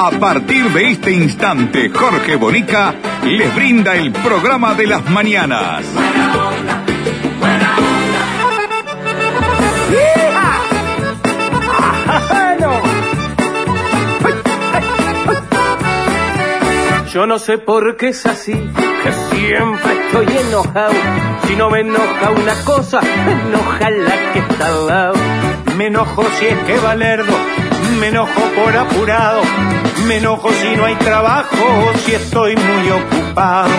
[0.00, 2.94] A partir de este instante, Jorge Bonica
[3.24, 5.84] les brinda el programa de las mañanas.
[17.12, 20.94] Yo no sé por qué es así, que siempre estoy enojado.
[21.48, 25.14] Si no me enoja una cosa, me enoja la que está al lado.
[25.76, 27.34] Me enojo si es que valerdo,
[27.98, 29.42] me enojo por apurado.
[30.06, 33.70] Me enojo si no hay trabajo, si estoy muy ocupado.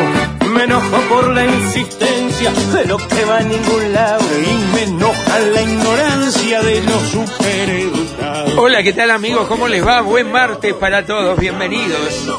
[0.54, 4.24] Me enojo por la insistencia de lo que va a ningún lado.
[4.42, 8.54] Y me enoja la ignorancia de los supereducados.
[8.58, 9.48] Hola, ¿qué tal amigos?
[9.48, 10.02] ¿Cómo les va?
[10.02, 12.30] Buen martes para todos, bienvenidos.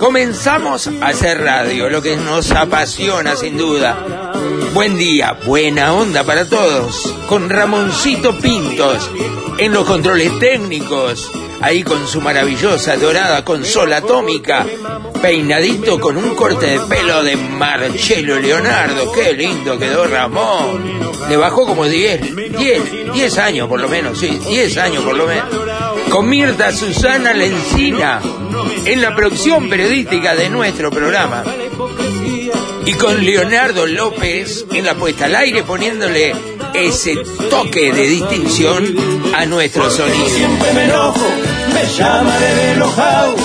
[0.00, 4.32] Comenzamos a hacer radio, lo que nos apasiona sin duda.
[4.74, 9.10] Buen día, buena onda para todos, con Ramoncito Pintos
[9.58, 11.30] en los controles técnicos,
[11.60, 14.66] ahí con su maravillosa dorada consola atómica,
[15.20, 20.98] peinadito con un corte de pelo de Marcelo Leonardo, qué lindo quedó Ramón.
[21.28, 25.26] Le bajó como 10, 10, 10 años por lo menos, sí, 10 años por lo
[25.26, 25.48] menos.
[26.10, 28.20] Con Mirta Susana Lencina
[28.84, 31.44] en la producción periodística de nuestro programa.
[32.88, 36.32] Y con Leonardo López en la puesta al aire poniéndole
[36.72, 37.16] ese
[37.50, 38.96] toque de distinción
[39.34, 40.26] a nuestro sonido.
[40.26, 41.26] Siempre me enojo,
[41.74, 43.36] me llaman el enojado.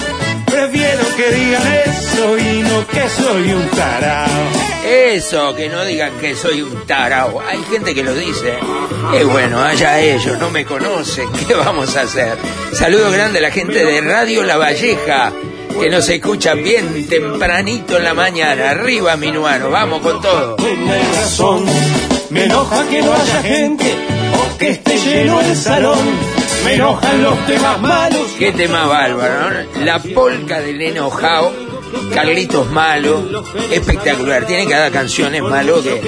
[0.46, 4.30] Prefiero que digan eso y no que soy un tarao.
[4.88, 7.42] Eso, que no digan que soy un tarao.
[7.42, 8.54] Hay gente que lo dice.
[9.20, 11.28] Y bueno, allá ellos, no me conocen.
[11.50, 12.38] ¿Qué vamos a hacer?
[12.72, 15.34] Saludo grande a la gente de Radio La Valleja,
[15.80, 18.72] que nos escucha bien tempranito en la mañana.
[18.72, 20.56] Arriba, Minuano, vamos con todo.
[20.56, 21.66] Tiene razón,
[22.30, 23.96] me enoja que no haya gente
[24.34, 26.00] o que esté lleno el salón.
[26.64, 28.22] Me enojan los temas malos.
[28.38, 29.84] Qué tema bárbaro, ¿no?
[29.84, 31.52] La polca del enojao,
[32.14, 34.46] Carlitos Malo, espectacular.
[34.46, 36.02] Tiene cada canciones malo que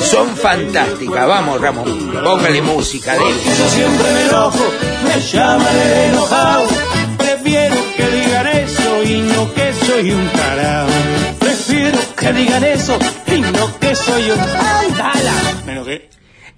[0.00, 1.26] son fantásticas.
[1.26, 4.72] Vamos, Ramón, póngale música de Yo siempre me enojo,
[5.04, 6.66] me llaman el enojado.
[7.18, 7.95] Prefiero
[9.86, 10.28] soy un.
[11.38, 13.42] Prefiero que digan eso y
[13.80, 14.40] que soy un...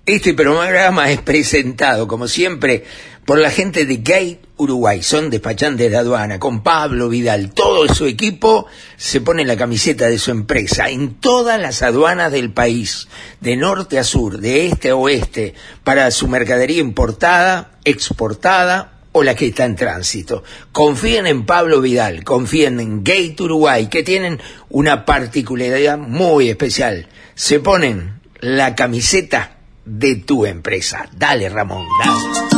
[0.06, 2.84] Este programa es presentado, como siempre,
[3.26, 5.02] por la gente de Gate Uruguay.
[5.02, 7.52] Son despachantes de aduana, con Pablo Vidal.
[7.52, 8.66] Todo su equipo
[8.96, 13.08] se pone la camiseta de su empresa en todas las aduanas del país,
[13.42, 15.52] de norte a sur, de este a oeste,
[15.84, 20.44] para su mercadería importada, exportada o la que está en tránsito.
[20.72, 27.08] Confíen en Pablo Vidal, confíen en Gate Uruguay, que tienen una particularidad muy especial.
[27.34, 31.08] Se ponen la camiseta de tu empresa.
[31.12, 32.57] Dale, Ramón, dale.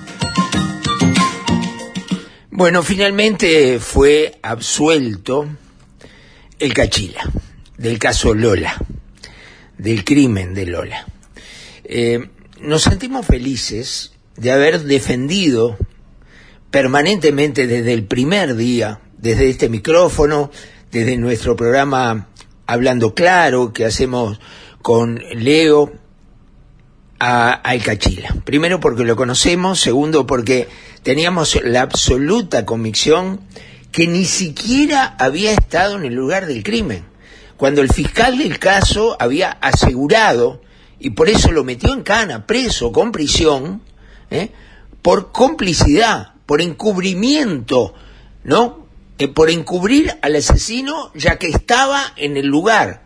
[2.53, 5.47] Bueno, finalmente fue absuelto
[6.59, 7.23] el Cachila,
[7.77, 8.75] del caso Lola,
[9.77, 11.05] del crimen de Lola.
[11.85, 12.27] Eh,
[12.59, 15.77] nos sentimos felices de haber defendido
[16.71, 20.51] permanentemente desde el primer día, desde este micrófono,
[20.91, 22.27] desde nuestro programa
[22.67, 24.41] Hablando Claro, que hacemos
[24.81, 25.93] con Leo,
[27.21, 28.35] a, al Cachila.
[28.43, 30.67] Primero porque lo conocemos, segundo porque
[31.03, 33.41] teníamos la absoluta convicción
[33.91, 37.03] que ni siquiera había estado en el lugar del crimen.
[37.57, 40.61] Cuando el fiscal del caso había asegurado,
[40.99, 43.81] y por eso lo metió en cana, preso, con prisión,
[44.29, 44.49] ¿eh?
[45.01, 47.93] por complicidad, por encubrimiento,
[48.43, 48.87] ¿no?
[49.17, 53.03] Eh, por encubrir al asesino ya que estaba en el lugar.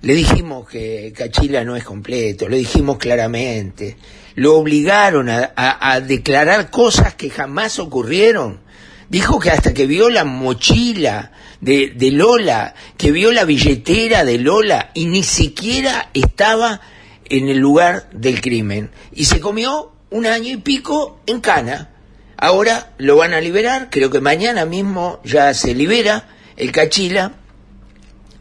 [0.00, 3.96] Le dijimos que Cachila no es completo, lo dijimos claramente.
[4.34, 8.60] Lo obligaron a, declarar cosas que jamás ocurrieron.
[9.08, 14.38] Dijo que hasta que vio la mochila de, de Lola, que vio la billetera de
[14.38, 16.80] Lola y ni siquiera estaba
[17.26, 21.90] en el lugar del crimen y se comió un año y pico en cana.
[22.36, 27.32] Ahora lo van a liberar, creo que mañana mismo ya se libera el Cachila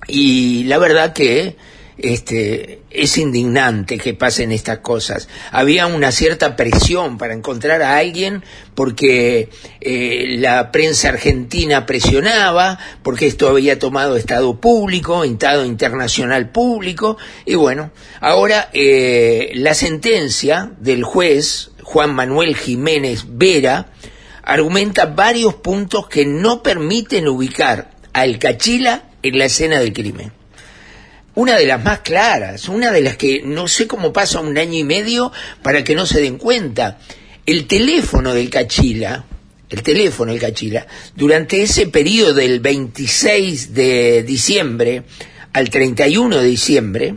[0.08, 1.56] y la verdad que
[2.02, 5.28] este, es indignante que pasen estas cosas.
[5.52, 8.44] Había una cierta presión para encontrar a alguien
[8.76, 9.50] porque
[9.80, 17.56] eh, la prensa argentina presionaba, porque esto había tomado estado público, estado internacional público, y
[17.56, 23.92] bueno, ahora eh, la sentencia del juez Juan Manuel Jiménez Vera
[24.44, 30.41] argumenta varios puntos que no permiten ubicar al Cachila en la escena del crimen
[31.36, 34.78] una de las más claras, una de las que no sé cómo pasa un año
[34.78, 35.32] y medio
[35.62, 37.00] para que no se den cuenta.
[37.46, 39.26] El teléfono del Cachila,
[39.70, 40.86] el teléfono del Cachila,
[41.16, 45.04] durante ese periodo del 26 de diciembre
[45.54, 47.16] al 31 de diciembre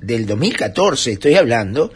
[0.00, 1.92] del 2014, estoy hablando,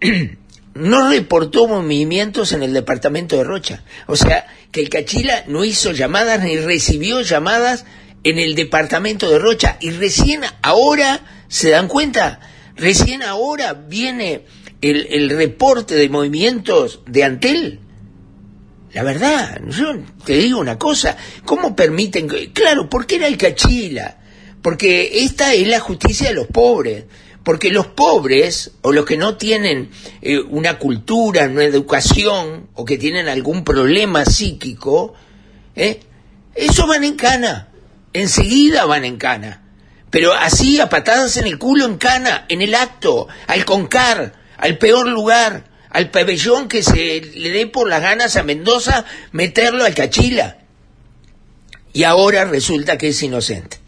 [0.74, 3.82] no reportó movimientos en el departamento de Rocha.
[4.06, 7.84] O sea, que el Cachila no hizo llamadas ni recibió llamadas
[8.24, 12.40] en el departamento de Rocha y recién ahora se dan cuenta,
[12.76, 14.44] recién ahora viene
[14.80, 17.80] el, reporte de movimientos de Antel.
[18.92, 19.92] La verdad, yo
[20.24, 22.28] te digo una cosa, ¿cómo permiten?
[22.52, 24.18] Claro, porque era el cachila,
[24.62, 27.04] porque esta es la justicia de los pobres,
[27.44, 29.90] porque los pobres o los que no tienen
[30.22, 35.14] eh, una cultura, una educación o que tienen algún problema psíquico,
[35.76, 36.00] ¿eh?
[36.86, 37.67] van en cana
[38.18, 39.62] enseguida van en cana.
[40.10, 44.78] Pero así, a patadas en el culo en cana, en el acto, al concar, al
[44.78, 49.94] peor lugar, al pabellón que se le dé por las ganas a Mendoza, meterlo al
[49.94, 50.58] cachila.
[51.92, 53.78] Y ahora resulta que es inocente.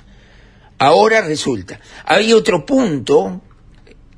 [0.78, 1.80] Ahora resulta.
[2.04, 3.42] Hay otro punto,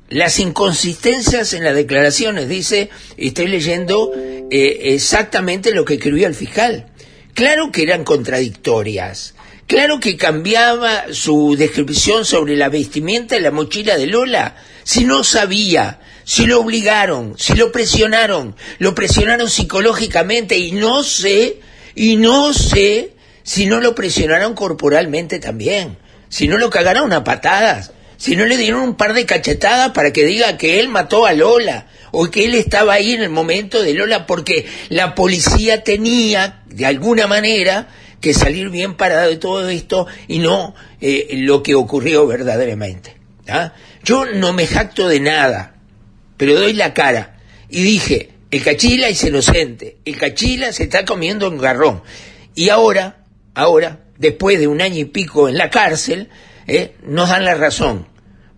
[0.09, 2.47] las inconsistencias en las declaraciones.
[2.47, 6.87] Dice, estoy leyendo eh, exactamente lo que escribió el fiscal.
[7.33, 9.33] Claro que eran contradictorias.
[9.73, 14.55] Claro que cambiaba su descripción sobre la vestimenta y la mochila de Lola.
[14.83, 21.57] Si no sabía, si lo obligaron, si lo presionaron, lo presionaron psicológicamente y no sé,
[21.95, 25.97] y no sé si no lo presionaron corporalmente también,
[26.29, 30.13] si no lo cagaron a patadas, si no le dieron un par de cachetadas para
[30.13, 33.81] que diga que él mató a Lola o que él estaba ahí en el momento
[33.81, 37.87] de Lola porque la policía tenía, de alguna manera,
[38.23, 43.17] que salir bien parado de todo esto y no eh, lo que ocurrió verdaderamente.
[43.49, 43.73] ¿ah?
[44.01, 45.75] Yo no me jacto de nada,
[46.37, 51.49] pero doy la cara y dije, el cachila es inocente, el cachila se está comiendo
[51.49, 52.01] un garrón.
[52.55, 53.25] Y ahora,
[53.55, 56.29] ahora, después de un año y pico en la cárcel,
[56.65, 58.07] eh, nos dan la razón,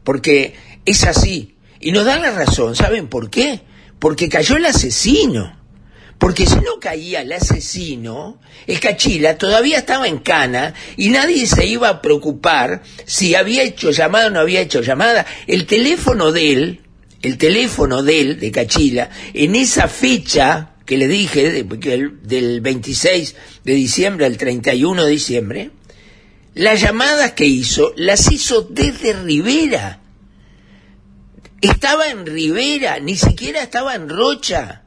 [0.04, 0.54] porque
[0.86, 1.56] es así.
[1.80, 3.62] Y nos dan la razón, ¿saben por qué?
[3.98, 5.55] Porque cayó el asesino.
[6.18, 11.66] Porque si no caía el asesino, el cachila todavía estaba en cana y nadie se
[11.66, 15.26] iba a preocupar si había hecho llamada o no había hecho llamada.
[15.46, 16.82] El teléfono de él,
[17.22, 23.74] el teléfono de él, de cachila, en esa fecha que le dije, del 26 de
[23.74, 25.72] diciembre al 31 de diciembre,
[26.54, 30.00] las llamadas que hizo las hizo desde Rivera.
[31.60, 34.85] Estaba en Rivera, ni siquiera estaba en Rocha.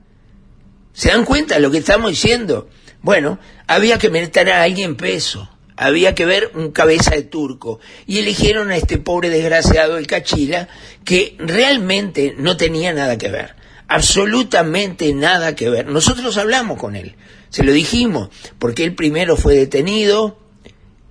[0.98, 2.68] ¿Se dan cuenta de lo que estamos diciendo?
[3.02, 3.38] Bueno,
[3.68, 8.72] había que meter a alguien peso, había que ver un cabeza de turco, y eligieron
[8.72, 10.68] a este pobre desgraciado, el Cachila,
[11.04, 13.54] que realmente no tenía nada que ver,
[13.86, 15.86] absolutamente nada que ver.
[15.86, 17.14] Nosotros hablamos con él,
[17.48, 20.40] se lo dijimos, porque él primero fue detenido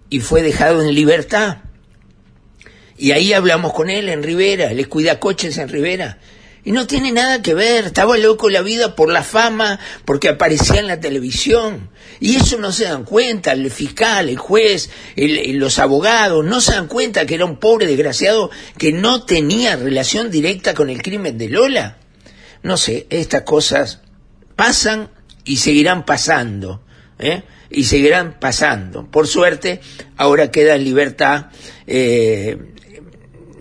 [0.10, 1.60] y fue dejado en libertad.
[2.98, 6.18] Y ahí hablamos con él en Rivera, les cuida coches en Rivera.
[6.68, 10.82] Y no tiene nada que ver, estaba loco la vida por la fama, porque aparecía
[10.82, 11.90] en la televisión.
[12.20, 16.88] Y eso no se dan cuenta, el fiscal, el juez, los abogados, no se dan
[16.88, 21.48] cuenta que era un pobre desgraciado que no tenía relación directa con el crimen de
[21.48, 22.00] Lola.
[22.64, 24.02] No sé, estas cosas
[24.58, 25.10] pasan
[25.46, 26.84] y seguirán pasando.
[27.18, 27.44] ¿eh?
[27.70, 29.10] Y seguirán pasando.
[29.10, 29.80] Por suerte,
[30.18, 31.46] ahora queda en libertad,
[31.88, 32.58] eh,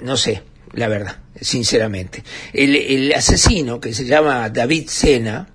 [0.02, 2.22] no sé, la verdad sinceramente.
[2.52, 5.48] El, asesino, que se llama David Sena,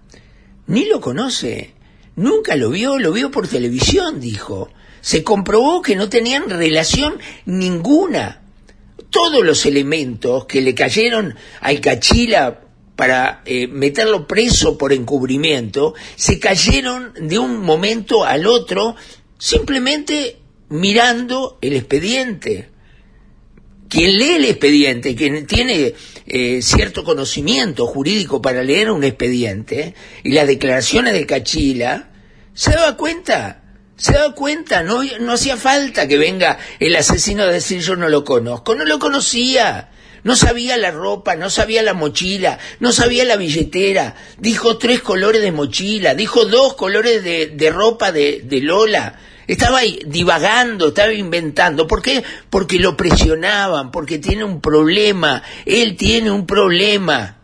[0.67, 1.73] ni lo conoce,
[2.15, 4.69] nunca lo vio, lo vio por televisión, dijo.
[5.01, 8.41] Se comprobó que no tenían relación ninguna.
[9.09, 12.61] Todos los elementos que le cayeron al Cachila
[12.95, 18.95] para eh, meterlo preso por encubrimiento, se cayeron de un momento al otro
[19.37, 20.37] simplemente
[20.69, 22.70] mirando el expediente
[23.91, 25.93] quien lee el expediente, quien tiene
[26.25, 32.09] eh, cierto conocimiento jurídico para leer un expediente y las declaraciones de Cachila,
[32.53, 33.63] se daba cuenta,
[33.97, 38.07] se daba cuenta, no, no hacía falta que venga el asesino a decir yo no
[38.07, 39.89] lo conozco, no lo conocía.
[40.23, 44.15] No sabía la ropa, no sabía la mochila, no sabía la billetera.
[44.37, 49.19] Dijo tres colores de mochila, dijo dos colores de, de ropa de, de Lola.
[49.51, 51.85] Estaba divagando, estaba inventando.
[51.85, 52.23] ¿Por qué?
[52.49, 55.43] Porque lo presionaban, porque tiene un problema.
[55.65, 57.37] Él tiene un problema.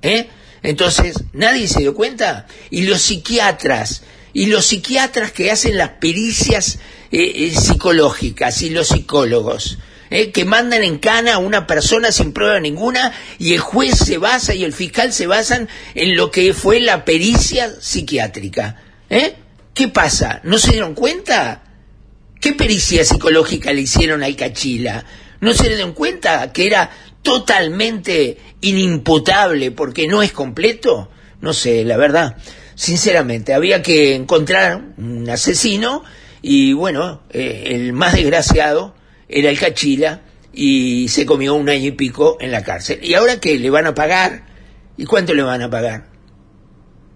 [0.00, 0.28] ¿Eh?
[0.62, 2.46] Entonces, nadie se dio cuenta.
[2.70, 6.78] Y los psiquiatras, y los psiquiatras que hacen las pericias
[7.10, 9.78] eh, eh, psicológicas y los psicólogos,
[10.10, 10.30] ¿eh?
[10.30, 14.54] que mandan en cana a una persona sin prueba ninguna y el juez se basa
[14.54, 18.76] y el fiscal se basan en lo que fue la pericia psiquiátrica.
[19.08, 19.34] ¿Eh?
[19.74, 20.40] ¿Qué pasa?
[20.44, 21.62] ¿No se dieron cuenta?
[22.40, 25.04] ¿Qué pericia psicológica le hicieron al Cachila?
[25.40, 26.90] ¿No se dieron cuenta que era
[27.22, 31.10] totalmente inimputable porque no es completo?
[31.40, 32.36] No sé, la verdad.
[32.74, 36.02] Sinceramente, había que encontrar un asesino
[36.42, 38.94] y bueno, eh, el más desgraciado
[39.28, 40.22] era el Cachila
[40.52, 42.98] y se comió un año y pico en la cárcel.
[43.02, 43.58] ¿Y ahora qué?
[43.58, 44.44] ¿Le van a pagar?
[44.96, 46.09] ¿Y cuánto le van a pagar?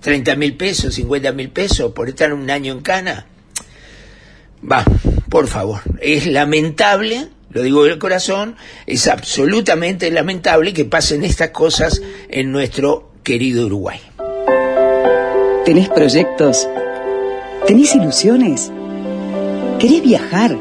[0.05, 3.25] 30 mil pesos, 50 mil pesos por estar un año en cana.
[4.71, 4.85] Va,
[5.31, 8.55] por favor, es lamentable, lo digo del corazón,
[8.87, 13.99] es absolutamente lamentable que pasen estas cosas en nuestro querido Uruguay.
[15.65, 16.69] ¿Tenés proyectos?
[17.67, 18.71] ¿Tenés ilusiones?
[19.79, 20.55] ¿Querés viajar?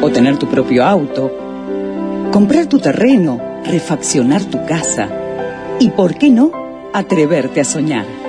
[0.00, 2.30] ¿O tener tu propio auto?
[2.30, 3.62] ¿Comprar tu terreno?
[3.64, 5.08] ¿Refaccionar tu casa?
[5.80, 6.52] ¿Y por qué no
[6.94, 8.27] atreverte a soñar?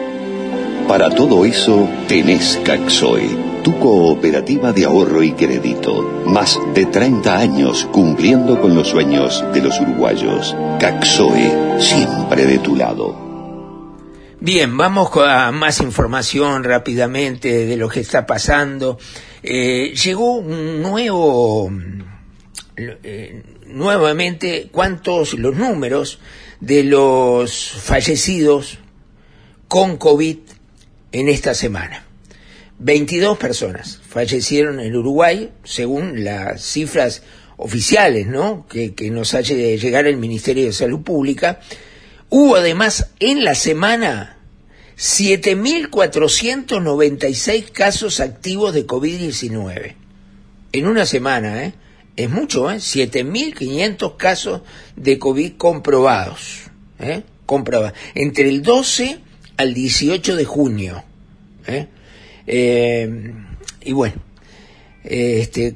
[0.90, 6.24] Para todo eso tenés Caxoe, tu cooperativa de ahorro y crédito.
[6.26, 10.58] Más de 30 años cumpliendo con los sueños de los uruguayos.
[10.80, 13.16] Caxoe, siempre de tu lado.
[14.40, 18.98] Bien, vamos a más información rápidamente de lo que está pasando.
[19.44, 21.72] Eh, llegó un nuevo,
[22.76, 26.20] eh, nuevamente, cuántos los números
[26.60, 28.80] de los fallecidos
[29.68, 30.49] con COVID
[31.12, 32.06] en esta semana.
[32.80, 37.22] 22 personas fallecieron en Uruguay, según las cifras
[37.58, 38.66] oficiales, ¿no?
[38.68, 41.60] Que, nos hace llegar el Ministerio de Salud Pública.
[42.30, 44.38] Hubo además en la semana
[44.98, 49.96] 7.496 casos activos de COVID-19.
[50.72, 51.74] En una semana, ¿eh?
[52.16, 52.78] Es mucho, ¿eh?
[52.78, 54.62] 7.500 casos
[54.96, 57.24] de COVID comprobados, ¿eh?
[57.46, 57.98] Comprobados.
[58.14, 59.20] Entre el 12
[59.60, 61.04] al 18 de junio.
[61.68, 61.88] ¿eh?
[62.48, 63.34] Eh,
[63.82, 64.16] y bueno,
[65.04, 65.76] eh, este,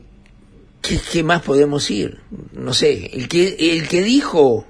[0.82, 2.20] ¿qué, ¿qué, más podemos ir?
[2.54, 4.66] No sé, el que, el que dijo,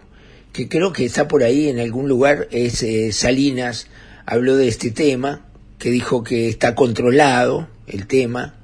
[0.52, 3.86] que creo que está por ahí en algún lugar, es eh, Salinas,
[4.26, 5.46] habló de este tema,
[5.78, 8.56] que dijo que está controlado el tema,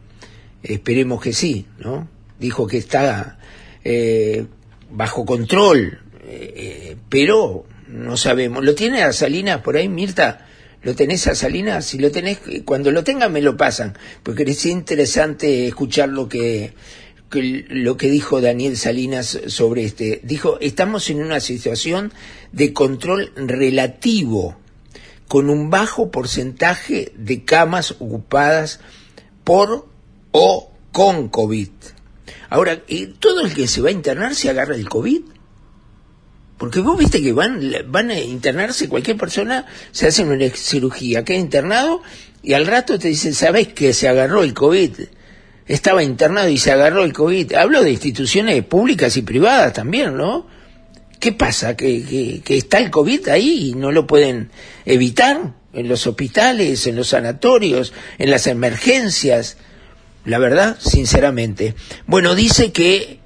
[0.63, 2.09] esperemos que sí, ¿no?
[2.39, 3.37] Dijo que está
[4.89, 5.99] bajo control,
[7.07, 8.63] pero no sabemos.
[8.63, 10.45] ¿Lo tiene a Salinas por ahí, Mirta?
[10.83, 11.85] ¿Lo tenés a Salinas?
[11.85, 16.73] Si lo tenés, cuando lo tengan me lo pasan, porque es interesante escuchar lo que,
[17.31, 20.21] lo que dijo Daniel Salinas sobre este.
[20.23, 22.13] Dijo, estamos en una situación
[22.51, 24.57] de control relativo,
[25.27, 28.79] con un bajo porcentaje de camas ocupadas
[29.43, 29.87] por
[30.31, 31.69] o con COVID.
[32.49, 32.81] Ahora,
[33.19, 35.21] ¿todo el que se va a internar se agarra el COVID?
[36.59, 41.37] Porque vos viste que van, van a internarse cualquier persona, se hace una cirugía, queda
[41.37, 42.01] internado
[42.43, 44.91] y al rato te dicen, ¿sabés que se agarró el COVID?
[45.67, 47.53] Estaba internado y se agarró el COVID.
[47.53, 50.47] Hablo de instituciones públicas y privadas también, ¿no?
[51.17, 51.77] ¿Qué pasa?
[51.77, 54.51] ¿Que, que, que está el COVID ahí y no lo pueden
[54.85, 55.53] evitar?
[55.71, 59.55] En los hospitales, en los sanatorios, en las emergencias.
[60.25, 61.75] La verdad, sinceramente.
[62.05, 63.19] Bueno, dice que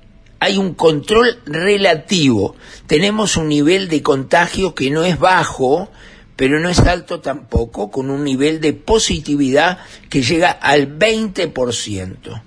[0.43, 2.57] hay un control relativo.
[2.85, 5.89] Tenemos un nivel de contagio que no es bajo,
[6.35, 12.41] pero no es alto tampoco, con un nivel de positividad que llega al 20%.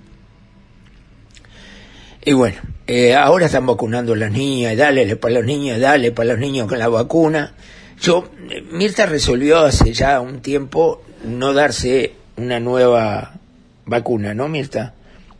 [2.23, 6.33] Y bueno, eh, ahora están vacunando a las niñas, dale para los niños, dale para
[6.33, 7.55] los niños con la vacuna.
[7.99, 8.29] Yo,
[8.73, 13.39] Mirta resolvió hace ya un tiempo no darse una nueva
[13.87, 14.93] vacuna, ¿no, Mirta?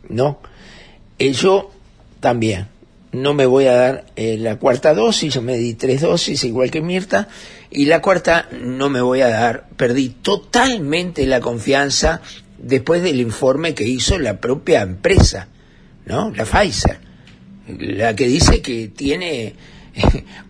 [0.08, 0.40] No.
[1.20, 1.70] Eh, yo
[2.20, 2.68] también.
[3.12, 6.70] No me voy a dar eh, la cuarta dosis, yo me di tres dosis, igual
[6.70, 7.28] que Mirta,
[7.70, 9.68] y la cuarta no me voy a dar.
[9.76, 12.20] Perdí totalmente la confianza
[12.58, 15.48] después del informe que hizo la propia empresa,
[16.04, 16.30] ¿no?
[16.30, 16.98] La Pfizer.
[17.78, 19.54] la que dice que tiene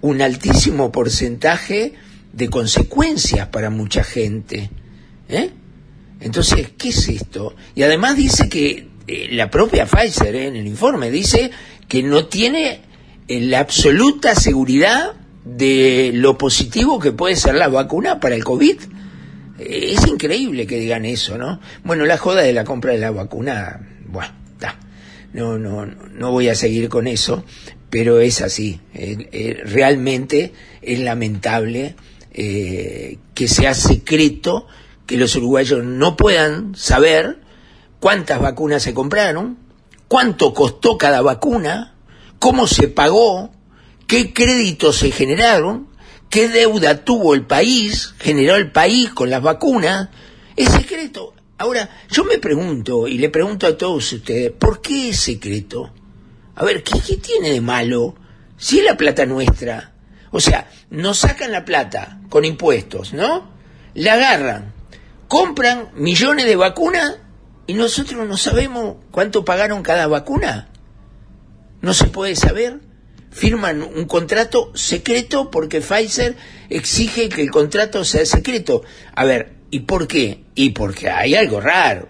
[0.00, 1.94] un altísimo porcentaje
[2.32, 4.70] de consecuencias para mucha gente.
[5.28, 5.50] ¿eh?
[6.20, 7.54] Entonces, ¿qué es esto?
[7.74, 11.50] Y además dice que eh, la propia Pfizer en el informe dice
[11.88, 12.82] que no tiene
[13.28, 18.76] la absoluta seguridad de lo positivo que puede ser la vacuna para el COVID.
[19.58, 21.60] Es increíble que digan eso, ¿no?
[21.84, 24.78] Bueno, la joda de la compra de la vacuna, bueno, está.
[25.32, 27.44] No, no, no voy a seguir con eso,
[27.90, 28.80] pero es así.
[28.94, 31.96] Eh, eh, realmente es lamentable
[32.32, 34.66] eh, que sea secreto
[35.06, 37.38] que los uruguayos no puedan saber
[38.00, 39.58] cuántas vacunas se compraron,
[40.08, 41.94] cuánto costó cada vacuna,
[42.38, 43.50] cómo se pagó,
[44.06, 45.88] qué créditos se generaron,
[46.30, 50.08] qué deuda tuvo el país, generó el país con las vacunas,
[50.56, 51.34] es secreto.
[51.58, 55.92] Ahora, yo me pregunto, y le pregunto a todos ustedes, ¿por qué es secreto?
[56.54, 58.14] A ver, ¿qué, qué tiene de malo?
[58.56, 59.92] Si es la plata nuestra.
[60.30, 63.50] O sea, nos sacan la plata con impuestos, ¿no?
[63.94, 64.72] La agarran,
[65.26, 67.16] compran millones de vacunas
[67.68, 70.70] y nosotros no sabemos cuánto pagaron cada vacuna.
[71.82, 72.80] No se puede saber
[73.30, 76.34] firman un contrato secreto porque Pfizer
[76.70, 78.82] exige que el contrato sea secreto.
[79.14, 80.44] A ver, ¿y por qué?
[80.54, 82.08] Y porque hay algo raro,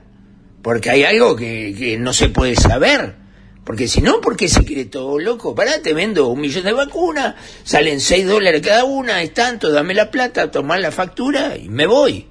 [0.62, 3.16] porque hay algo que, no se puede saber.
[3.64, 5.18] Porque si no, ¿por qué secreto?
[5.18, 7.34] Loco, pará, te vendo un millón de vacunas,
[7.64, 11.88] salen seis dólares cada una, es tanto, dame la plata, tomar la factura y me
[11.88, 12.28] voy.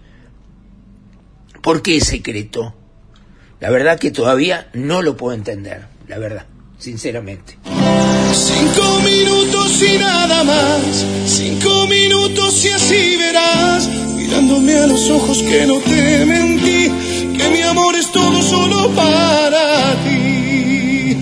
[1.62, 2.74] ¿Por qué secreto?
[3.60, 6.46] La verdad que todavía no lo puedo entender, la verdad,
[6.78, 7.58] sinceramente.
[8.32, 15.66] Cinco minutos y nada más, cinco minutos y así verás, mirándome a los ojos que
[15.66, 16.92] no te mentí,
[17.36, 21.18] que mi amor es todo solo para ti.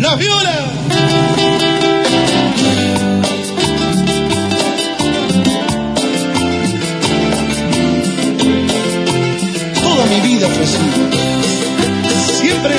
[0.00, 0.74] La viola.
[10.14, 10.78] Mi vida fue así,
[12.40, 12.74] siempre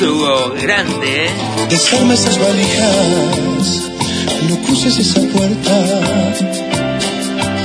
[0.00, 1.30] Hugo, grande, ¿eh?
[1.68, 3.88] Desarma esas valijas,
[4.48, 5.72] no cruces esa puerta.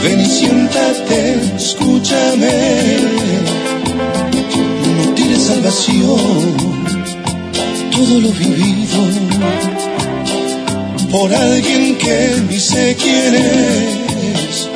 [0.03, 2.97] Ven y siéntate, escúchame.
[4.97, 6.82] No tires salvación,
[7.95, 8.99] todo lo vivido
[11.11, 14.69] por alguien que ni sé quién es.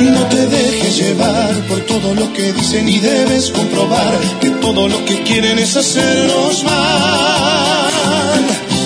[0.00, 5.04] No te dejes llevar por todo lo que dicen y debes comprobar que todo lo
[5.04, 7.65] que quieren es hacernos mal.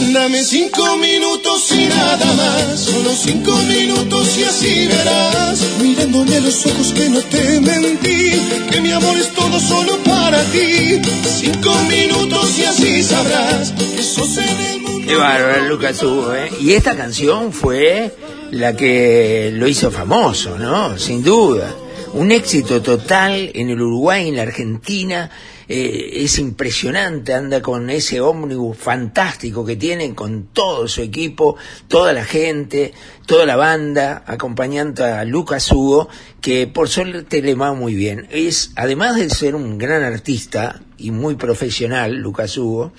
[0.08, 6.66] Dame cinco minutos y nada más, solo cinco minutos y así verás, mirándome a los
[6.66, 8.32] ojos que no te mentí,
[8.70, 11.00] que mi amor es todo solo para ti.
[11.38, 15.06] Cinco minutos y así sabrás que sos en el mundo.
[15.06, 16.50] Qué bárbaro, Lucas Hugo, ¿eh?
[16.60, 18.12] Y esta canción fue
[18.50, 20.98] la que lo hizo famoso, ¿no?
[20.98, 21.72] Sin duda.
[22.14, 25.30] Un éxito total en el Uruguay, en la Argentina.
[25.72, 31.54] Eh, es impresionante, anda con ese ómnibus fantástico que tiene, con todo su equipo,
[31.86, 32.92] toda la gente,
[33.24, 36.08] toda la banda, acompañando a Lucas Hugo,
[36.40, 38.26] que por suerte le va muy bien.
[38.32, 42.92] Es, además de ser un gran artista y muy profesional, Lucas Hugo,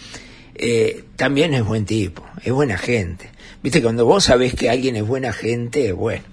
[0.55, 3.31] eh, también es buen tipo, es buena gente.
[3.61, 6.23] Viste, cuando vos sabés que alguien es buena gente, bueno,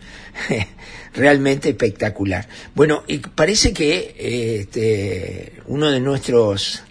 [1.15, 2.49] realmente espectacular.
[2.75, 4.15] Bueno, y parece que
[4.61, 6.83] este, uno de nuestros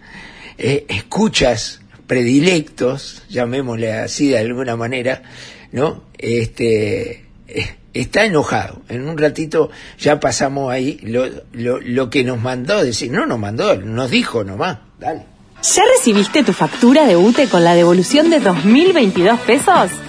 [0.57, 5.23] eh, escuchas predilectos, llamémosle así de alguna manera,
[5.71, 6.03] ¿no?
[6.17, 8.81] Este, eh, está enojado.
[8.89, 13.39] En un ratito ya pasamos ahí lo, lo, lo que nos mandó decir, no nos
[13.39, 15.23] mandó, nos dijo nomás, dale.
[15.61, 19.91] ¿Ya recibiste tu factura de UTE con la devolución de 2.022 pesos?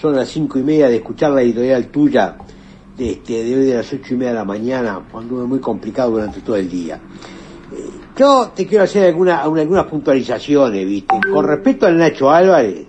[0.00, 2.36] son las 5 y media de escuchar la editorial tuya
[2.96, 5.58] de, este, de hoy de las 8 y media de la mañana, cuando es muy
[5.58, 7.00] complicado durante todo el día.
[7.72, 11.18] Eh, yo te quiero hacer alguna, algunas puntualizaciones, ¿viste?
[11.32, 12.86] Con respecto al Nacho Álvarez,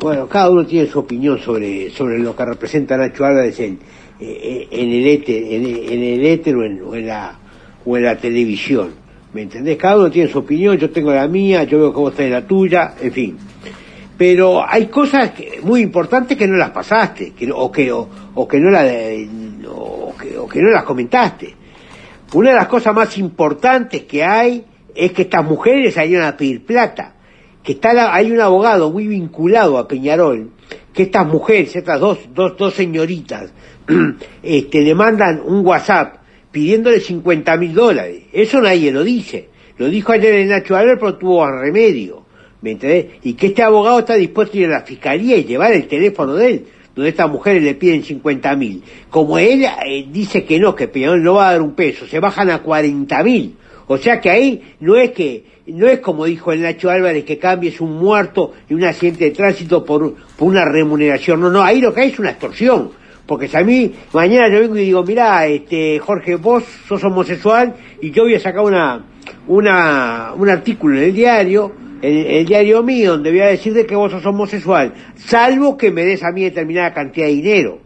[0.00, 3.78] bueno, cada uno tiene su opinión sobre, sobre lo que representa Nacho Álvarez en,
[4.20, 7.38] eh, en el éter, en, el éter o en, la,
[7.84, 8.90] o en la televisión.
[9.32, 9.76] ¿Me entendés?
[9.76, 12.94] Cada uno tiene su opinión, yo tengo la mía, yo veo vos tenés la tuya,
[13.00, 13.36] en fin.
[14.20, 18.70] Pero hay cosas muy importantes que no las pasaste, que, o, que, o, que no
[18.70, 18.84] la,
[19.66, 21.54] o, que, o que no las comentaste.
[22.34, 24.62] Una de las cosas más importantes que hay
[24.94, 27.14] es que estas mujeres salieron a pedir plata,
[27.62, 30.50] que está hay un abogado muy vinculado a Peñarol,
[30.92, 33.50] que estas mujeres, estas dos, dos, dos señoritas,
[34.42, 36.16] este, le mandan un WhatsApp
[36.50, 38.24] pidiéndole 50 mil dólares.
[38.34, 39.48] Eso nadie lo dice.
[39.78, 42.19] Lo dijo ayer el Nacho Albert, pero tuvo remedio.
[42.62, 43.06] ¿Me entendés?
[43.22, 46.34] Y que este abogado está dispuesto a ir a la fiscalía y llevar el teléfono
[46.34, 48.82] de él, donde estas mujeres le piden 50 mil.
[49.08, 52.20] Como él eh, dice que no, que Peñarol no va a dar un peso, se
[52.20, 53.56] bajan a 40 mil.
[53.86, 57.38] O sea que ahí no es que, no es como dijo el Nacho Álvarez que
[57.38, 61.40] cambies un muerto y un accidente de tránsito por, una remuneración.
[61.40, 62.90] No, no, ahí lo que hay es una extorsión.
[63.26, 67.74] Porque si a mí mañana yo vengo y digo, mira, este, Jorge, vos sos homosexual
[68.00, 69.04] y yo voy a sacar una,
[69.46, 73.86] una, un artículo en el diario, en el diario mío, donde voy a decir de
[73.86, 77.78] que vos sos homosexual, salvo que me des a mí determinada cantidad de dinero.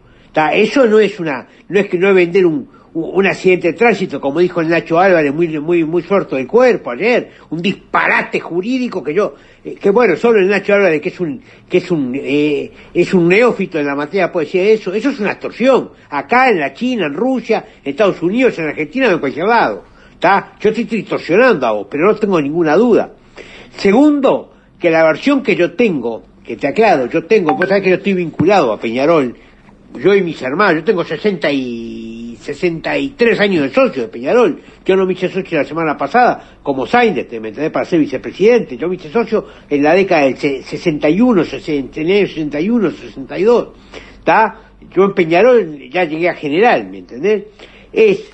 [0.53, 4.21] Eso no es una, no es que no es vender un, un accidente de tránsito,
[4.21, 9.03] como dijo el Nacho Álvarez, muy, muy, muy suelto del cuerpo ayer, un disparate jurídico
[9.03, 12.13] que yo, eh, que bueno, solo el Nacho Álvarez, que es un, que es un,
[12.15, 16.49] eh, es un neófito en la materia, puede decir eso, eso es una extorsión, acá
[16.49, 20.53] en la China, en Rusia, en Estados Unidos, en Argentina, en cualquier lado, ¿está?
[20.59, 23.11] Yo estoy distorsionando a vos, pero no tengo ninguna duda.
[23.77, 27.89] Segundo, que la versión que yo tengo, que te aclaro, yo tengo, vos sabés que
[27.89, 29.35] yo estoy vinculado a Peñarol,
[29.93, 34.61] yo y mis hermanos, yo tengo 60 y 63 años de socio de Peñarol.
[34.85, 37.71] Yo no me hice socio la semana pasada, como Sainz, ¿me entendés?
[37.71, 38.77] Para ser vicepresidente.
[38.77, 43.67] Yo me hice socio en la década del 61, 61, 62.
[44.19, 44.61] ¿Está?
[44.93, 47.45] Yo en Peñarol ya llegué a general, ¿me entendés?
[47.91, 48.29] Es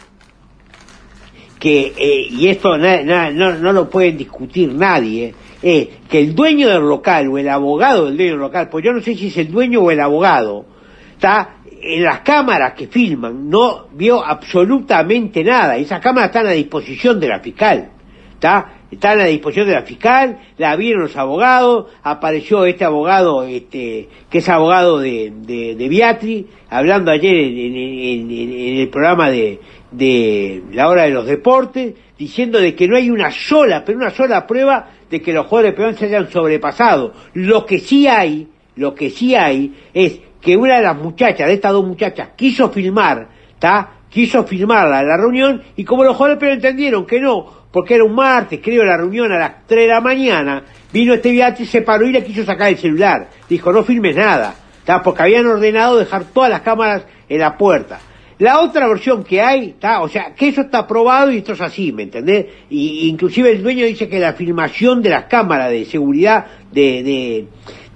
[1.62, 6.82] que, eh, y esto no, no lo pueden discutir nadie, es que el dueño del
[6.82, 9.52] local o el abogado del dueño del local, pues yo no sé si es el
[9.52, 10.66] dueño o el abogado,
[11.14, 15.78] está en las cámaras que filman no vio absolutamente nada.
[15.78, 17.92] Esas cámaras están a disposición de la fiscal.
[18.34, 18.74] ¿Está?
[18.90, 24.40] Están a disposición de la fiscal, la vieron los abogados, apareció este abogado, este, que
[24.40, 29.60] es abogado de, de, Beatri, hablando ayer en, el programa de,
[29.92, 34.10] de la hora de los deportes, diciendo de que no hay una sola, pero una
[34.10, 37.14] sola prueba de que los jugadores de se hayan sobrepasado.
[37.34, 41.54] Lo que sí hay, lo que sí hay es que una de las muchachas, de
[41.54, 43.92] estas dos muchachas, quiso filmar, ¿está?
[44.10, 48.16] Quiso filmarla la reunión y como los jóvenes pero entendieron que no, porque era un
[48.16, 52.06] martes, creo, la reunión a las 3 de la mañana, vino este y se paró
[52.06, 53.30] y le quiso sacar el celular.
[53.48, 55.02] Dijo, no filmes nada, ¿está?
[55.02, 58.00] Porque habían ordenado dejar todas las cámaras en la puerta.
[58.42, 60.02] La otra versión que hay, ¿está?
[60.02, 62.48] o sea, que eso está aprobado y esto es así, ¿me entendés?
[62.72, 67.46] Y, inclusive el dueño dice que la filmación de las cámaras de seguridad de, de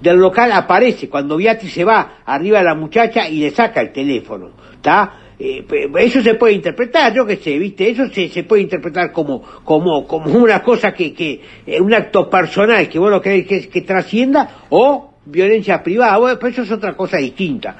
[0.00, 3.90] del local aparece cuando Beatriz se va arriba de la muchacha y le saca el
[3.90, 5.32] teléfono, ¿está?
[5.36, 5.66] Eh,
[5.98, 10.06] eso se puede interpretar, yo qué sé, viste, eso se, se puede interpretar como, como,
[10.06, 13.80] como una cosa que, que, eh, un acto personal que vos lo crees que, que
[13.80, 17.76] trascienda o violencia privada, bueno, pues eso es otra cosa distinta.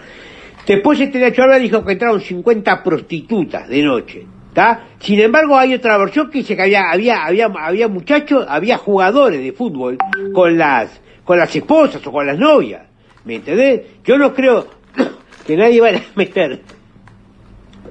[0.66, 4.88] Después este Nacho Álvarez dijo que entraron 50 prostitutas de noche, ¿está?
[4.98, 9.40] Sin embargo hay otra versión que dice que había, había, había, había muchachos, había jugadores
[9.40, 9.96] de fútbol
[10.34, 12.82] con las, con las esposas o con las novias.
[13.24, 13.82] ¿Me entendés?
[14.04, 14.66] Yo no creo
[15.46, 16.62] que nadie vaya a meter,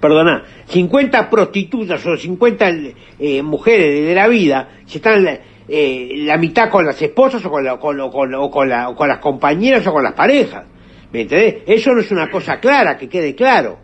[0.01, 2.73] perdona, 50 prostitutas o 50
[3.19, 5.25] eh, mujeres de la vida, si están
[5.67, 10.03] eh, la mitad con las esposas o con, con, o con, las compañeras o con
[10.03, 10.74] las parejas.
[11.15, 11.63] ¿Me entendés?
[11.65, 13.79] Eso no es una cosa clara, que quede claro.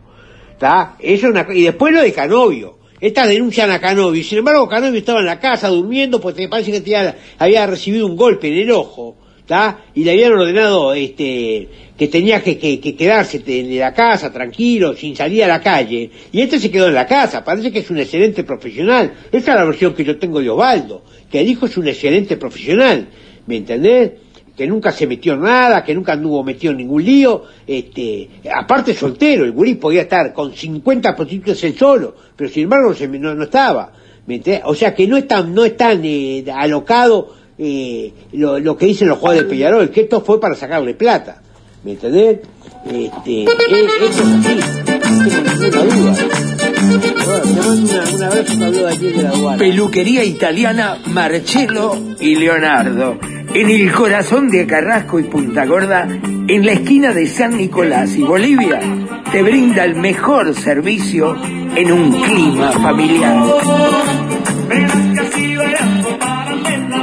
[0.52, 0.98] ¿Está?
[1.00, 2.78] Eso es una, y después lo de Canovio.
[3.00, 7.14] Estas denuncian a Canovio, sin embargo Canovio estaba en la casa durmiendo porque parece que
[7.40, 9.16] había recibido un golpe en el ojo
[9.94, 11.68] y le habían ordenado este,
[11.98, 16.60] que tenía que, quedarse en la casa tranquilo, sin salir a la calle, y este
[16.60, 19.14] se quedó en la casa, parece que es un excelente profesional.
[19.32, 22.38] Esa es la versión que yo tengo de Osvaldo, que el hijo es un excelente
[22.38, 23.10] profesional,
[23.46, 24.12] ¿me entendés?
[24.56, 28.94] Que nunca se metió en nada, que nunca anduvo metido en ningún lío, este, aparte
[28.94, 33.44] soltero, el gurí podía estar con 50 prostitutas él solo, pero sin embargo no, no,
[33.44, 33.92] estaba,
[34.66, 39.08] o sea que no es tan, no es tan eh, alocado eh, lo, que dicen
[39.08, 41.42] los jugadores de Peñarol, que esto fue para sacarle plata.
[41.84, 42.42] ¿Me entendés?
[42.86, 44.60] Este, eso es así,
[45.42, 45.86] no tengo
[49.06, 49.58] ninguna duda.
[49.58, 53.18] Peluquería italiana Marcello y Leonardo,
[53.54, 56.08] en el corazón de Carrasco y Punta Gorda,
[56.48, 58.80] en la esquina de San Nicolás y Bolivia
[59.32, 61.36] te brinda el mejor servicio
[61.76, 63.44] en un clima familiar.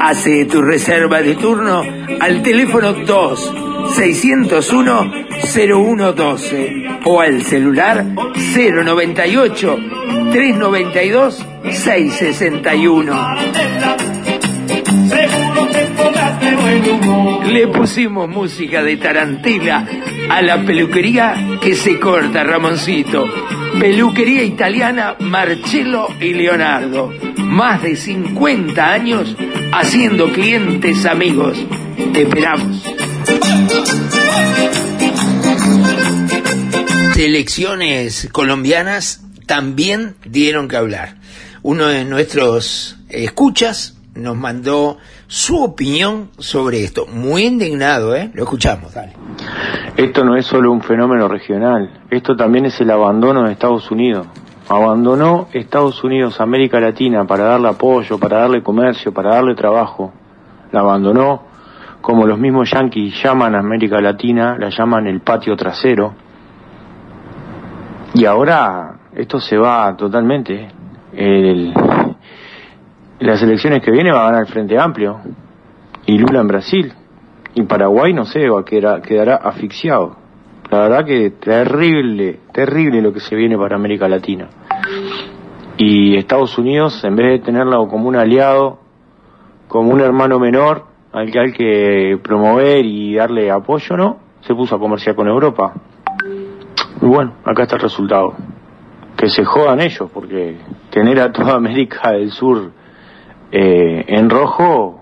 [0.03, 1.83] Hace tu reserva de turno
[2.21, 3.55] al teléfono 2
[3.95, 5.13] 601
[5.53, 9.79] 0112 o al celular 098
[10.33, 14.08] 392 661.
[17.47, 19.87] Le pusimos música de Tarantela
[20.31, 23.25] a la peluquería que se corta, Ramoncito.
[23.79, 27.13] Peluquería italiana Marcello y Leonardo.
[27.37, 29.37] Más de 50 años
[29.73, 31.59] haciendo clientes amigos.
[32.13, 32.85] Te esperamos.
[37.15, 41.17] Selecciones colombianas también dieron que hablar.
[41.63, 47.07] Uno de nuestros escuchas nos mandó su opinión sobre esto.
[47.07, 48.31] Muy indignado, ¿eh?
[48.35, 49.13] Lo escuchamos, dale.
[49.97, 54.27] Esto no es solo un fenómeno regional, esto también es el abandono de Estados Unidos.
[54.69, 60.13] Abandonó Estados Unidos América Latina para darle apoyo, para darle comercio, para darle trabajo.
[60.73, 61.49] La abandonó
[62.01, 66.15] como los mismos yanquis llaman a América Latina, la llaman el patio trasero.
[68.15, 70.69] Y ahora esto se va totalmente.
[71.13, 71.73] El,
[73.21, 75.21] las elecciones que vienen va a ganar el Frente Amplio
[76.07, 76.93] y Lula en Brasil
[77.55, 80.17] y Paraguay no sé, va, quedará, quedará asfixiado.
[80.71, 84.49] La verdad que terrible, terrible lo que se viene para América Latina.
[85.77, 88.79] Y Estados Unidos, en vez de tenerlo como un aliado,
[89.67, 94.19] como un hermano menor al que hay que promover y darle apoyo, ¿no?
[94.43, 95.73] Se puso a comerciar con Europa.
[97.01, 98.35] Y bueno, acá está el resultado.
[99.17, 100.59] Que se jodan ellos, porque
[100.91, 102.73] tener a toda América del Sur
[103.51, 105.01] eh, en rojo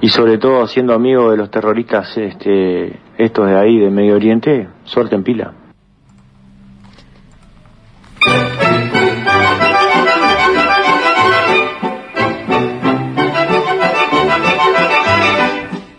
[0.00, 4.68] y sobre todo siendo amigo de los terroristas este, estos de ahí de Medio Oriente,
[4.84, 5.54] suerte en pila.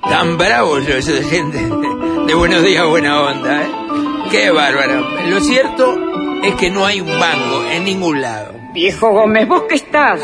[0.09, 1.59] Tan bravo yo, esa gente
[2.27, 3.67] de buenos días, buena onda, ¿eh?
[4.29, 5.01] Qué bárbaro.
[5.29, 5.97] Lo cierto
[6.43, 8.53] es que no hay un mango en ningún lado.
[8.73, 10.21] Viejo Gómez, vos que estás,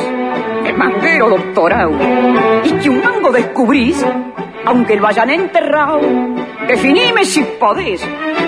[0.74, 1.92] manguero doctorado,
[2.64, 4.06] y que un mango descubrís,
[4.66, 6.02] aunque lo vayan enterrado,
[6.68, 8.08] definime si podés,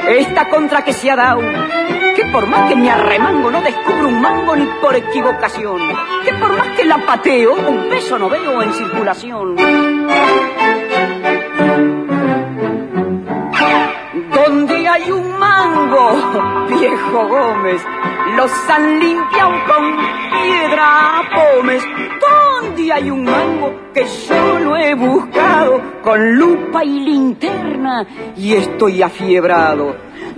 [0.09, 1.41] esta contra que se ha dado,
[2.15, 5.79] que por más que me arremango no descubro un mango ni por equivocación,
[6.25, 9.55] que por más que la pateo, un beso no veo en circulación.
[14.37, 17.81] Donde hay un mango, viejo Gómez,
[18.35, 19.97] los han limpiado con
[20.31, 21.83] piedra pomes.
[22.21, 29.01] ¿Dónde hay un mango que yo lo he buscado con lupa y linterna y estoy
[29.01, 29.95] afiebrado?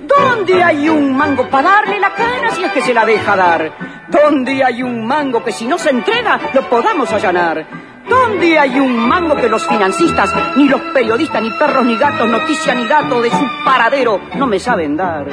[0.07, 4.07] ¿Dónde hay un mango para darle la cana si es que se la deja dar?
[4.07, 7.88] ¿Dónde hay un mango que si no se entrega lo podamos allanar?
[8.29, 12.75] ¿Dónde hay un mango que los financistas, ni los periodistas, ni perros, ni gatos, noticia
[12.75, 15.25] ni dato de su paradero no me saben dar?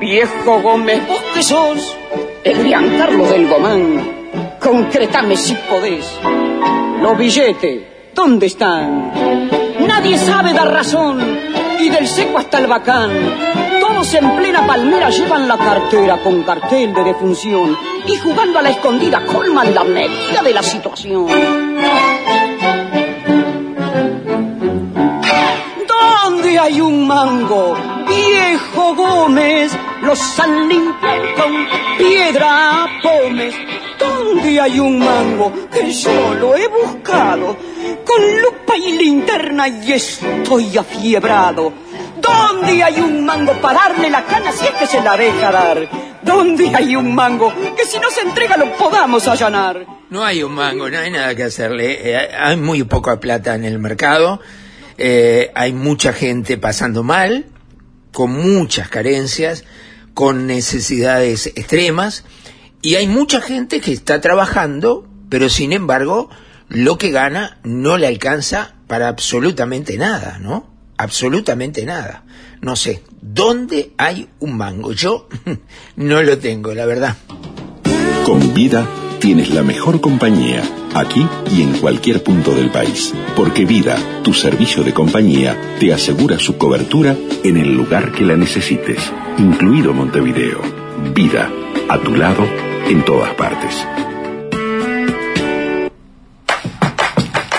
[0.00, 1.96] Viejo Gómez, vos que sos
[2.42, 6.18] el Gran Carlos del Gomán, concretame si podés.
[7.00, 9.12] Los billetes, ¿dónde están?
[9.86, 11.20] Nadie sabe dar razón,
[11.78, 13.63] y del seco hasta el bacán.
[14.12, 19.24] En plena palmera llevan la cartera con cartel de defunción y jugando a la escondida
[19.24, 21.26] colman la medida de la situación.
[25.88, 27.76] ¿Dónde hay un mango?
[28.06, 31.66] Viejo Gómez, los han limpiado con
[31.98, 33.54] piedra pomes.
[33.98, 35.50] ¿Dónde hay un mango?
[35.72, 37.56] Que yo lo he buscado
[38.04, 41.83] con lupa y linterna y estoy afiebrado.
[42.24, 45.88] ¿Dónde hay un mango para darle la cana si es que se la deja dar?
[46.22, 49.86] ¿Dónde hay un mango que si no se entrega lo podamos allanar?
[50.10, 52.10] No hay un mango, no hay nada que hacerle.
[52.10, 54.40] Eh, hay muy poca plata en el mercado.
[54.96, 57.46] Eh, hay mucha gente pasando mal,
[58.12, 59.64] con muchas carencias,
[60.14, 62.24] con necesidades extremas,
[62.80, 66.30] y hay mucha gente que está trabajando, pero sin embargo,
[66.68, 70.73] lo que gana no le alcanza para absolutamente nada, ¿no?
[70.96, 72.24] Absolutamente nada.
[72.60, 74.92] No sé, ¿dónde hay un mango?
[74.92, 75.28] Yo
[75.96, 77.16] no lo tengo, la verdad.
[78.24, 78.86] Con vida
[79.18, 80.62] tienes la mejor compañía,
[80.94, 83.12] aquí y en cualquier punto del país.
[83.34, 88.36] Porque Vida, tu servicio de compañía, te asegura su cobertura en el lugar que la
[88.36, 88.98] necesites,
[89.38, 90.60] incluido Montevideo.
[91.14, 91.50] Vida,
[91.88, 92.46] a tu lado,
[92.88, 94.13] en todas partes.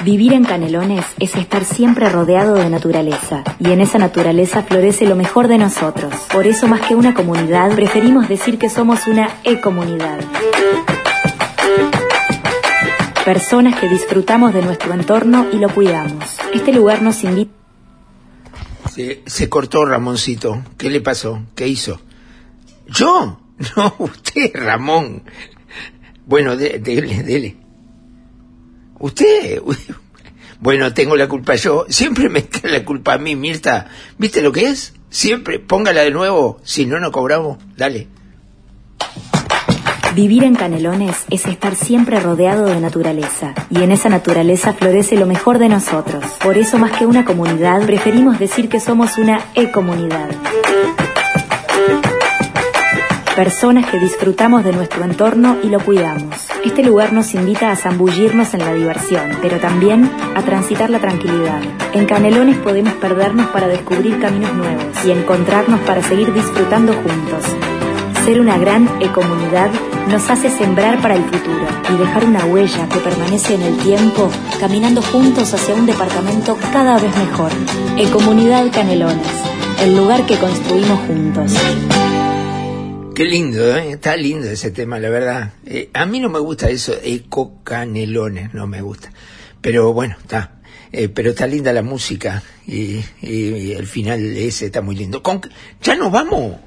[0.06, 5.16] Vivir en Canelones es estar siempre rodeado de naturaleza y en esa naturaleza florece lo
[5.16, 6.14] mejor de nosotros.
[6.32, 10.20] Por eso más que una comunidad, preferimos decir que somos una e-comunidad.
[13.26, 16.38] Personas que disfrutamos de nuestro entorno y lo cuidamos.
[16.54, 17.52] Este lugar nos invita...
[18.94, 20.62] Se, se cortó Ramoncito.
[20.78, 21.42] ¿Qué le pasó?
[21.56, 22.00] ¿Qué hizo?
[22.88, 23.40] ¿Yo?
[23.78, 25.24] No, usted, Ramón.
[26.26, 27.56] Bueno, de- dele, dele.
[29.00, 29.62] Usted,
[30.60, 31.86] bueno, tengo la culpa yo.
[31.90, 33.88] Siempre me está la culpa a mí, Mirta.
[34.18, 34.94] ¿Viste lo que es?
[35.10, 36.60] Siempre, póngala de nuevo.
[36.64, 37.58] Si no, no cobramos.
[37.78, 38.08] Dale.
[40.16, 45.26] Vivir en Canelones es estar siempre rodeado de naturaleza y en esa naturaleza florece lo
[45.26, 46.24] mejor de nosotros.
[46.42, 50.30] Por eso más que una comunidad, preferimos decir que somos una e-comunidad.
[53.36, 56.38] Personas que disfrutamos de nuestro entorno y lo cuidamos.
[56.64, 61.60] Este lugar nos invita a zambullirnos en la diversión, pero también a transitar la tranquilidad.
[61.92, 67.44] En Canelones podemos perdernos para descubrir caminos nuevos y encontrarnos para seguir disfrutando juntos.
[68.24, 69.70] Ser una gran ecomunidad
[70.10, 74.32] nos hace sembrar para el futuro y dejar una huella que permanece en el tiempo,
[74.62, 77.52] caminando juntos hacia un departamento cada vez mejor.
[77.98, 79.28] Ecomunidad Canelones,
[79.82, 81.54] el lugar que construimos juntos.
[83.16, 83.92] Qué lindo, ¿eh?
[83.92, 85.54] está lindo ese tema, la verdad.
[85.66, 89.10] Eh, a mí no me gusta eso, ecocanelones, no me gusta.
[89.62, 90.60] Pero bueno, está.
[90.92, 95.24] Eh, pero está linda la música y, y- el final ese está muy lindo.
[95.24, 95.42] Con-
[95.82, 96.58] ¿Ya nos vamos?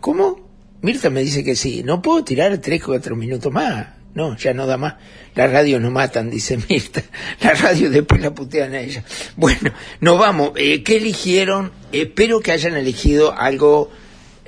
[0.00, 0.48] ¿Cómo?
[0.82, 1.82] Mirta me dice que sí.
[1.84, 3.86] No puedo tirar tres, cuatro minutos más.
[4.14, 4.94] No, ya no da más.
[5.36, 7.02] La radio nos matan, dice Mirta.
[7.42, 9.04] La radio después la putean a ella.
[9.36, 10.50] Bueno, nos vamos.
[10.56, 11.70] Eh, ¿Qué eligieron?
[11.92, 13.90] Espero que hayan elegido algo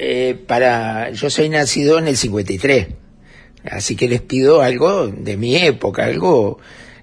[0.05, 1.11] eh, para...
[1.11, 2.89] Yo soy nacido en el 53.
[3.71, 6.59] Así que les pido algo de mi época, algo...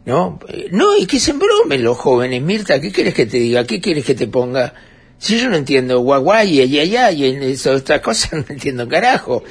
[0.05, 0.39] ¿No?
[0.49, 2.41] Eh, No, y que se embromen los jóvenes.
[2.41, 3.63] Mirta, ¿qué quieres que te diga?
[3.63, 4.73] ¿Qué quieres que te ponga?
[5.17, 9.43] Si yo no entiendo guaguay, y allá, y en esa otra cosa no entiendo carajo.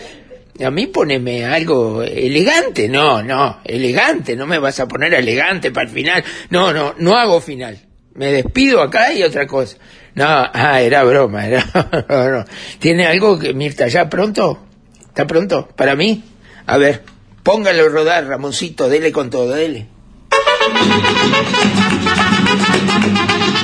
[0.63, 5.89] A mí poneme algo elegante, no, no, elegante, no me vas a poner elegante para
[5.89, 6.25] el final.
[6.51, 7.79] No, no, no hago final.
[8.19, 9.77] Me despido acá y otra cosa.
[10.17, 11.65] No, ah, era broma, era,
[12.09, 12.45] no.
[12.81, 14.59] ¿Tiene algo que, Mirta, ya pronto?
[15.07, 15.69] ¿Está pronto?
[15.77, 16.25] ¿Para mí?
[16.67, 17.05] A ver,
[17.45, 19.87] póngalo a rodar, Ramoncito, dele con todo, dele.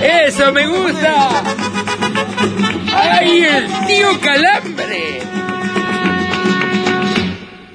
[0.01, 1.43] ¡Eso me gusta!
[2.95, 5.44] ¡Ay, el tío Calambre!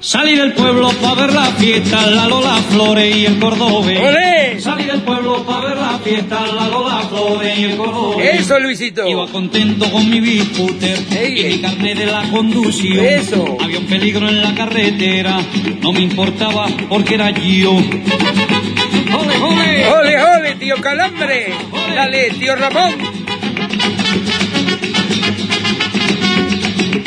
[0.02, 4.00] Salí del pueblo para ver la fiesta, la Lola Flores y el Cordobés.
[4.00, 4.58] ¡Olé!
[4.58, 8.40] Salí del pueblo para ver la fiesta, la Lola Flores y el Cordobés.
[8.40, 9.06] ¡Eso, Luisito!
[9.06, 13.04] Iba contento con mi biscooter y mi carnet de la conducción.
[13.04, 13.58] Eso.
[13.60, 15.38] Había un peligro en la carretera,
[15.82, 17.72] no me importaba porque era yo.
[17.72, 19.86] ¡Ole, ole!
[19.90, 21.52] ¡Ole, ole, tío Calambre!
[21.94, 22.94] ¡Dale, tío Ramón!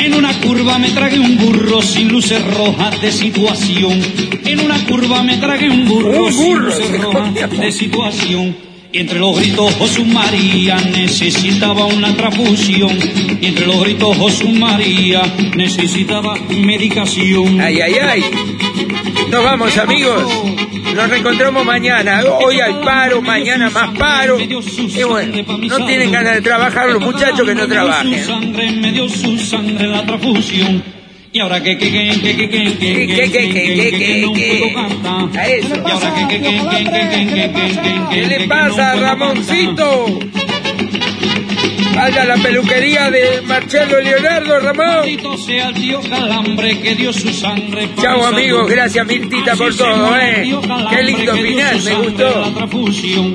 [0.04, 4.02] En una curva me tragué un burro sin luces rojas de situación.
[4.46, 8.73] En una curva me tragué un burro, Un sin burro, luces se rojas de situación.
[8.94, 12.96] Y entre los gritos Jesús María necesitaba una transfusión.
[13.42, 15.24] Y entre los gritos Jesús María
[15.56, 17.60] necesitaba medicación.
[17.60, 18.24] ¡Ay, ay, ay!
[19.32, 20.24] Nos vamos, amigos.
[20.94, 22.22] Nos reencontramos mañana.
[22.40, 24.38] Hoy hay paro, mañana más paro.
[24.40, 28.24] Y bueno, no tienen ganas de trabajar los muchachos que no trabajen.
[31.36, 34.84] Y ahora que que que que que que que que que que que que
[41.96, 45.06] Vaya la peluquería de Marcelo Leonardo, Ramón.
[45.46, 45.72] sea.
[48.02, 50.56] Chao amigos, gracias Mirtita por todo, eh.
[50.90, 52.54] Qué lindo final, me gustó.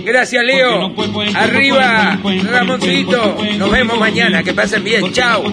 [0.04, 0.94] Gracias Leo.
[1.34, 2.18] Arriba,
[2.50, 3.36] Ramoncito.
[3.56, 5.44] Nos vemos mañana, que pasen bien, chao.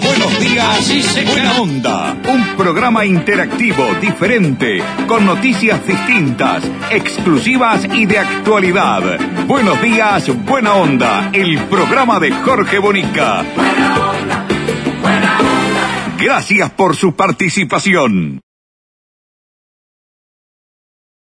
[0.00, 0.78] Buenos días
[1.26, 8.97] Buena Onda, un programa interactivo, diferente, con noticias distintas, exclusivas y de actualidad.
[9.46, 11.30] Buenos días, buena onda.
[11.32, 13.44] El programa de Jorge Bonica.
[16.18, 18.40] Gracias por su participación.